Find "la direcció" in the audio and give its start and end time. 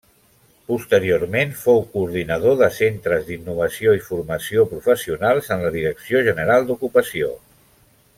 5.67-6.23